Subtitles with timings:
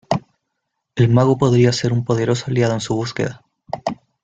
[0.95, 3.43] El Mago podría ser un poderoso aliado en su búsqueda.